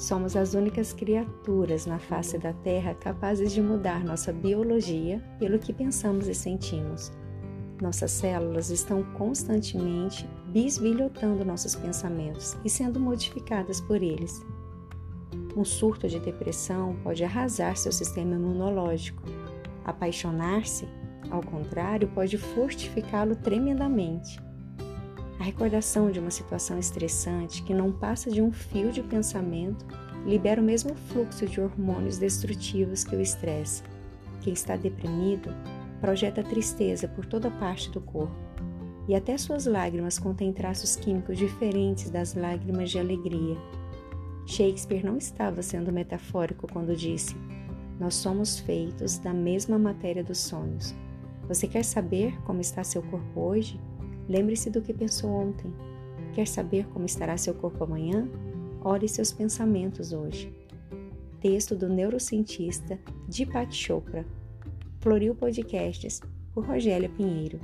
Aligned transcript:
Somos 0.00 0.34
as 0.34 0.54
únicas 0.54 0.94
criaturas 0.94 1.84
na 1.84 1.98
face 1.98 2.38
da 2.38 2.54
Terra 2.54 2.94
capazes 2.94 3.52
de 3.52 3.60
mudar 3.60 4.02
nossa 4.02 4.32
biologia 4.32 5.22
pelo 5.38 5.58
que 5.58 5.74
pensamos 5.74 6.26
e 6.26 6.34
sentimos. 6.34 7.12
Nossas 7.82 8.10
células 8.10 8.70
estão 8.70 9.02
constantemente 9.12 10.26
bisbilhotando 10.46 11.44
nossos 11.44 11.74
pensamentos 11.74 12.56
e 12.64 12.70
sendo 12.70 12.98
modificadas 12.98 13.78
por 13.78 14.02
eles. 14.02 14.42
Um 15.54 15.66
surto 15.66 16.08
de 16.08 16.18
depressão 16.18 16.96
pode 17.04 17.22
arrasar 17.22 17.76
seu 17.76 17.92
sistema 17.92 18.36
imunológico. 18.36 19.22
Apaixonar-se, 19.84 20.88
ao 21.30 21.42
contrário, 21.42 22.08
pode 22.08 22.38
fortificá-lo 22.38 23.36
tremendamente. 23.36 24.40
A 25.40 25.42
recordação 25.42 26.10
de 26.10 26.20
uma 26.20 26.30
situação 26.30 26.78
estressante 26.78 27.62
que 27.62 27.72
não 27.72 27.90
passa 27.90 28.30
de 28.30 28.42
um 28.42 28.52
fio 28.52 28.92
de 28.92 29.02
pensamento 29.02 29.86
libera 30.26 30.60
o 30.60 30.64
mesmo 30.64 30.94
fluxo 30.94 31.46
de 31.46 31.58
hormônios 31.62 32.18
destrutivos 32.18 33.04
que 33.04 33.16
o 33.16 33.20
estresse. 33.22 33.82
Quem 34.42 34.52
está 34.52 34.76
deprimido 34.76 35.50
projeta 35.98 36.42
tristeza 36.42 37.08
por 37.08 37.24
toda 37.24 37.50
parte 37.50 37.90
do 37.90 38.02
corpo, 38.02 38.36
e 39.08 39.14
até 39.14 39.38
suas 39.38 39.64
lágrimas 39.64 40.18
contêm 40.18 40.52
traços 40.52 40.94
químicos 40.94 41.38
diferentes 41.38 42.10
das 42.10 42.34
lágrimas 42.34 42.90
de 42.90 42.98
alegria. 42.98 43.56
Shakespeare 44.46 45.04
não 45.04 45.16
estava 45.16 45.62
sendo 45.62 45.90
metafórico 45.90 46.70
quando 46.70 46.94
disse: 46.94 47.34
Nós 47.98 48.14
somos 48.14 48.60
feitos 48.60 49.16
da 49.16 49.32
mesma 49.32 49.78
matéria 49.78 50.22
dos 50.22 50.38
sonhos. 50.38 50.94
Você 51.48 51.66
quer 51.66 51.82
saber 51.82 52.38
como 52.42 52.60
está 52.60 52.84
seu 52.84 53.02
corpo 53.02 53.40
hoje? 53.40 53.80
Lembre-se 54.30 54.70
do 54.70 54.80
que 54.80 54.94
pensou 54.94 55.28
ontem. 55.28 55.74
Quer 56.32 56.46
saber 56.46 56.86
como 56.86 57.04
estará 57.04 57.36
seu 57.36 57.52
corpo 57.52 57.82
amanhã? 57.82 58.28
Olhe 58.80 59.08
seus 59.08 59.32
pensamentos 59.32 60.12
hoje. 60.12 60.54
Texto 61.40 61.74
do 61.74 61.88
neurocientista 61.88 62.96
Deepak 63.26 63.74
Chopra. 63.74 64.24
Floril 65.00 65.34
Podcasts, 65.34 66.20
por 66.54 66.64
Rogélia 66.64 67.08
Pinheiro. 67.08 67.58